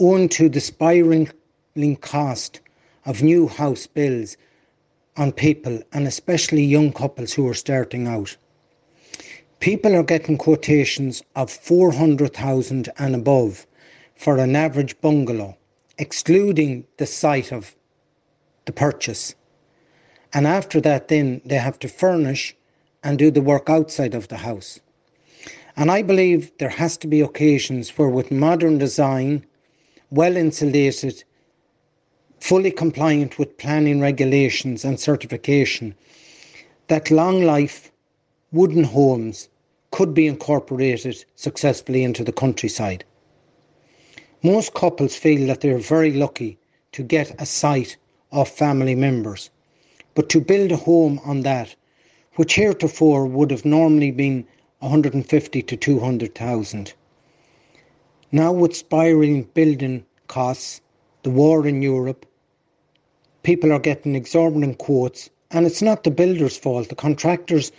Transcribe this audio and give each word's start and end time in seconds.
owing 0.00 0.28
to 0.28 0.48
the 0.48 0.60
spiralling 0.60 1.30
cost 2.00 2.60
of 3.04 3.22
new 3.22 3.46
house 3.48 3.86
bills 3.86 4.36
on 5.16 5.32
people 5.32 5.82
and 5.92 6.06
especially 6.06 6.64
young 6.64 6.92
couples 6.92 7.32
who 7.32 7.46
are 7.48 7.54
starting 7.54 8.06
out. 8.08 8.36
People 9.60 9.94
are 9.94 10.02
getting 10.02 10.36
quotations 10.36 11.22
of 11.36 11.50
400,000 11.50 12.88
and 12.98 13.14
above 13.14 13.66
for 14.16 14.38
an 14.38 14.56
average 14.56 15.00
bungalow, 15.00 15.56
excluding 15.98 16.84
the 16.96 17.06
site 17.06 17.52
of 17.52 17.74
the 18.66 18.72
purchase. 18.72 19.34
And 20.32 20.46
after 20.46 20.80
that, 20.80 21.08
then 21.08 21.40
they 21.44 21.56
have 21.56 21.78
to 21.80 21.88
furnish 21.88 22.56
and 23.02 23.18
do 23.18 23.30
the 23.30 23.42
work 23.42 23.70
outside 23.70 24.14
of 24.14 24.28
the 24.28 24.38
house. 24.38 24.80
And 25.76 25.90
I 25.90 26.02
believe 26.02 26.52
there 26.58 26.70
has 26.70 26.96
to 26.98 27.06
be 27.06 27.20
occasions 27.20 27.90
where, 27.90 28.08
with 28.08 28.30
modern 28.30 28.78
design, 28.78 29.44
well 30.10 30.36
insulated, 30.36 31.24
fully 32.40 32.70
compliant 32.70 33.38
with 33.38 33.58
planning 33.58 34.00
regulations 34.00 34.84
and 34.84 35.00
certification, 35.00 35.94
that 36.88 37.10
long 37.10 37.42
life 37.42 37.90
wooden 38.52 38.84
homes 38.84 39.48
could 39.90 40.12
be 40.12 40.26
incorporated 40.26 41.24
successfully 41.36 42.02
into 42.02 42.22
the 42.24 42.32
countryside. 42.32 43.04
Most 44.42 44.74
couples 44.74 45.16
feel 45.16 45.46
that 45.46 45.60
they're 45.60 45.78
very 45.78 46.12
lucky 46.12 46.58
to 46.92 47.02
get 47.02 47.40
a 47.40 47.46
site 47.46 47.96
of 48.30 48.48
family 48.48 48.94
members, 48.94 49.50
but 50.14 50.28
to 50.28 50.40
build 50.40 50.70
a 50.72 50.76
home 50.76 51.20
on 51.24 51.42
that, 51.42 51.74
which 52.34 52.54
heretofore 52.54 53.26
would 53.26 53.50
have 53.50 53.64
normally 53.64 54.10
been 54.10 54.46
150 54.80 55.62
to 55.62 55.76
200,000. 55.76 56.92
Now 58.34 58.50
with 58.50 58.74
spiraling 58.74 59.44
building 59.54 60.04
costs, 60.26 60.80
the 61.22 61.30
war 61.30 61.68
in 61.68 61.82
Europe, 61.82 62.26
people 63.44 63.72
are 63.72 63.78
getting 63.78 64.16
exorbitant 64.16 64.78
quotes 64.78 65.30
and 65.52 65.64
it's 65.64 65.80
not 65.80 66.02
the 66.02 66.10
builder's 66.10 66.56
fault. 66.56 66.88
The 66.88 66.96
contractors 66.96 67.70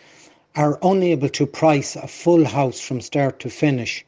are 0.56 0.80
unable 0.82 1.28
to 1.28 1.46
price 1.46 1.98
a 1.98 2.08
full 2.08 2.46
house 2.46 2.80
from 2.80 3.02
start 3.02 3.42
to 3.42 3.50
finish 3.50 4.06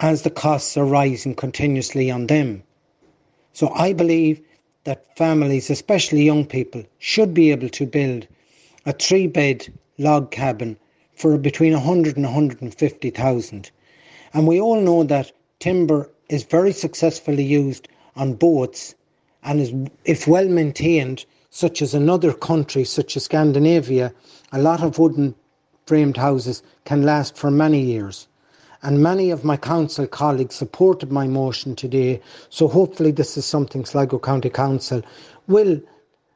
as 0.00 0.20
the 0.20 0.28
costs 0.28 0.76
are 0.76 0.84
rising 0.84 1.34
continuously 1.34 2.10
on 2.10 2.26
them. 2.26 2.62
So 3.54 3.70
I 3.70 3.94
believe 3.94 4.42
that 4.84 5.16
families, 5.16 5.70
especially 5.70 6.24
young 6.24 6.44
people, 6.44 6.84
should 6.98 7.32
be 7.32 7.50
able 7.52 7.70
to 7.70 7.86
build 7.86 8.28
a 8.84 8.92
three 8.92 9.26
bed 9.26 9.72
log 9.96 10.30
cabin 10.30 10.76
for 11.14 11.38
between 11.38 11.72
100 11.72 12.16
and 12.16 12.26
150,000. 12.26 13.70
And 14.34 14.46
we 14.46 14.60
all 14.60 14.78
know 14.82 15.04
that 15.04 15.32
timber 15.60 16.08
is 16.28 16.44
very 16.44 16.72
successfully 16.72 17.42
used 17.42 17.88
on 18.14 18.32
boats 18.34 18.94
and 19.42 19.60
is, 19.60 19.72
if 20.04 20.28
well 20.28 20.48
maintained, 20.48 21.24
such 21.50 21.82
as 21.82 21.94
another 21.94 22.32
country 22.32 22.84
such 22.84 23.16
as 23.16 23.24
Scandinavia, 23.24 24.12
a 24.52 24.60
lot 24.60 24.82
of 24.84 24.98
wooden 25.00 25.34
framed 25.86 26.16
houses 26.16 26.62
can 26.84 27.02
last 27.02 27.36
for 27.36 27.50
many 27.50 27.80
years. 27.80 28.28
And 28.82 29.02
many 29.02 29.30
of 29.30 29.42
my 29.44 29.56
council 29.56 30.06
colleagues 30.06 30.54
supported 30.54 31.10
my 31.10 31.26
motion 31.26 31.74
today, 31.74 32.20
so 32.50 32.68
hopefully 32.68 33.10
this 33.10 33.36
is 33.36 33.44
something 33.44 33.84
Sligo 33.84 34.20
County 34.20 34.50
Council 34.50 35.02
will 35.48 35.80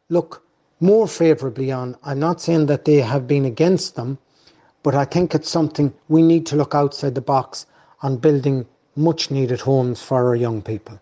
look 0.09 0.43
more 0.81 1.07
favourably 1.07 1.71
on. 1.71 1.97
I'm 2.03 2.19
not 2.19 2.41
saying 2.41 2.67
that 2.67 2.87
they 2.87 2.97
have 2.97 3.29
been 3.29 3.45
against 3.45 3.95
them, 3.95 4.19
but 4.83 4.97
I 4.97 5.05
think 5.05 5.33
it's 5.33 5.51
something 5.51 5.95
we 6.09 6.23
need 6.23 6.45
to 6.47 6.57
look 6.57 6.75
outside 6.75 7.15
the 7.15 7.21
box 7.21 7.67
on 8.01 8.17
building 8.17 8.67
much 8.97 9.31
needed 9.31 9.61
homes 9.61 10.03
for 10.03 10.27
our 10.29 10.37
young 10.37 10.63
people. 10.63 10.99